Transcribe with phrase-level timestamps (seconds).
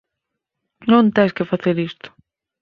[0.91, 2.07] Non tes que facer isto.